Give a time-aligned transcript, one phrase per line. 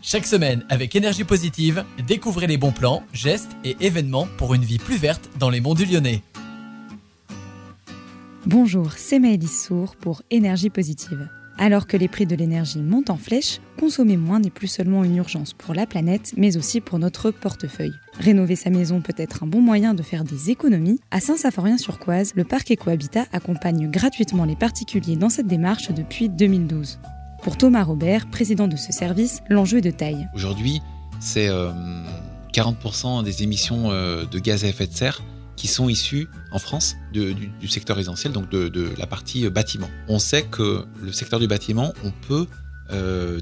[0.00, 4.78] Chaque semaine, avec énergie positive, découvrez les bons plans, gestes et événements pour une vie
[4.78, 6.22] plus verte dans les monts du Lyonnais.
[8.46, 11.28] Bonjour, c'est Maëlys Sour pour Énergie positive.
[11.60, 15.16] Alors que les prix de l'énergie montent en flèche, consommer moins n'est plus seulement une
[15.16, 17.92] urgence pour la planète, mais aussi pour notre portefeuille.
[18.20, 21.00] Rénover sa maison peut être un bon moyen de faire des économies.
[21.10, 27.00] À Saint-Symphorien-sur-Coise, le parc Ecohabitat accompagne gratuitement les particuliers dans cette démarche depuis 2012.
[27.48, 30.28] Pour Thomas Robert, président de ce service, l'enjeu est de taille.
[30.34, 30.82] Aujourd'hui,
[31.18, 31.48] c'est
[32.52, 35.22] 40% euh, des émissions euh, de gaz à effet de serre
[35.56, 39.88] qui sont issues en France du, secteur résidentiel, donc de, la partie euh, bâtiment.
[40.08, 42.46] On sait que le secteur du bâtiment, on peut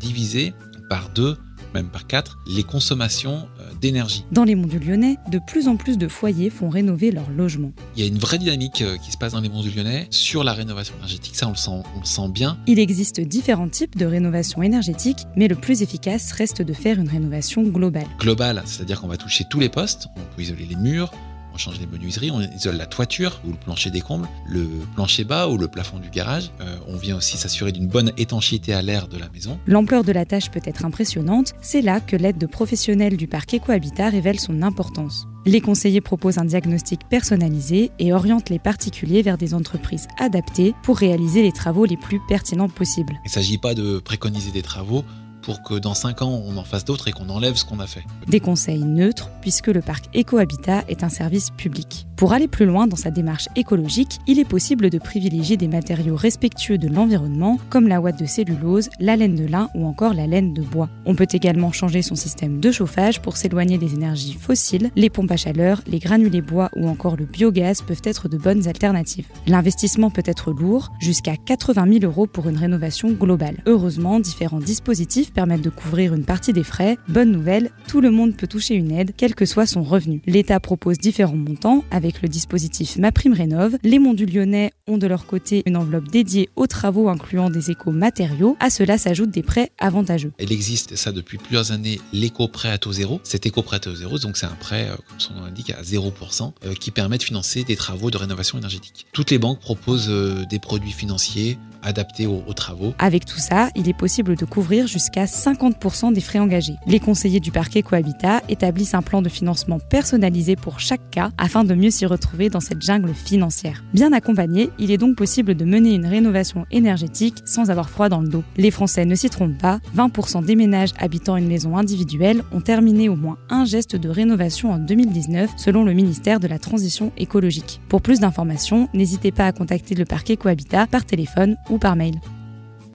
[0.00, 0.52] diviser
[0.88, 1.38] par deux
[1.74, 4.24] même par quatre, les consommations euh, d'énergie.
[4.32, 7.72] Dans les monts du Lyonnais, de plus en plus de foyers font rénover leur logement.
[7.96, 10.06] Il y a une vraie dynamique euh, qui se passe dans les monts du Lyonnais
[10.10, 12.58] sur la rénovation énergétique, ça on le sent, on le sent bien.
[12.66, 17.08] Il existe différents types de rénovation énergétique, mais le plus efficace reste de faire une
[17.08, 18.06] rénovation globale.
[18.18, 21.12] Globale, c'est-à-dire qu'on va toucher tous les postes, on peut isoler les murs,
[21.52, 25.24] on change les menuiseries, on isole la toiture ou le plancher des combles, le plancher
[25.24, 26.50] bas ou le plafond du garage.
[26.60, 29.58] Euh, on vient aussi s'assurer d'une bonne étanchéité à l'air de la maison.
[29.66, 33.54] L'ampleur de la tâche peut être impressionnante, c'est là que l'aide de professionnels du parc
[33.54, 35.26] Ecohabitat révèle son importance.
[35.44, 40.96] Les conseillers proposent un diagnostic personnalisé et orientent les particuliers vers des entreprises adaptées pour
[40.96, 43.14] réaliser les travaux les plus pertinents possibles.
[43.24, 45.04] Il ne s'agit pas de préconiser des travaux
[45.42, 47.86] pour que dans 5 ans, on en fasse d'autres et qu'on enlève ce qu'on a
[47.86, 48.04] fait.
[48.28, 52.06] Des conseils neutres, puisque le parc Ecohabitat est un service public.
[52.22, 56.14] Pour aller plus loin dans sa démarche écologique, il est possible de privilégier des matériaux
[56.14, 60.28] respectueux de l'environnement, comme la ouate de cellulose, la laine de lin ou encore la
[60.28, 60.88] laine de bois.
[61.04, 64.92] On peut également changer son système de chauffage pour s'éloigner des énergies fossiles.
[64.94, 68.68] Les pompes à chaleur, les granulés bois ou encore le biogaz peuvent être de bonnes
[68.68, 69.26] alternatives.
[69.48, 73.64] L'investissement peut être lourd, jusqu'à 80 000 euros pour une rénovation globale.
[73.66, 76.98] Heureusement, différents dispositifs permettent de couvrir une partie des frais.
[77.08, 80.22] Bonne nouvelle, tout le monde peut toucher une aide, quel que soit son revenu.
[80.26, 83.76] L'État propose différents montants avec le dispositif Ma Prime Rénov.
[83.82, 87.70] Les Monts du Lyonnais ont de leur côté une enveloppe dédiée aux travaux incluant des
[87.70, 88.56] échos matériaux.
[88.60, 90.32] À cela s'ajoutent des prêts avantageux.
[90.40, 93.20] Il existe ça depuis plusieurs années, l'éco-prêt à taux zéro.
[93.22, 95.82] Cet éco-prêt à taux zéro, donc c'est un prêt, euh, comme son nom l'indique, à
[95.82, 99.06] 0% euh, qui permet de financer des travaux de rénovation énergétique.
[99.12, 102.94] Toutes les banques proposent euh, des produits financiers adaptés aux, travaux.
[102.98, 106.76] Avec tout ça, il est possible de couvrir jusqu'à 50% des frais engagés.
[106.86, 111.64] Les conseillers du parquet Cohabitat établissent un plan de financement personnalisé pour chaque cas afin
[111.64, 113.84] de mieux s'y retrouver dans cette jungle financière.
[113.94, 118.20] Bien accompagné, il est donc possible de mener une rénovation énergétique sans avoir froid dans
[118.20, 118.42] le dos.
[118.56, 123.08] Les Français ne s'y trompent pas, 20% des ménages habitant une maison individuelle ont terminé
[123.08, 127.80] au moins un geste de rénovation en 2019 selon le ministère de la Transition écologique.
[127.88, 132.14] Pour plus d'informations, n'hésitez pas à contacter le parquet Cohabitat par téléphone ou par mail.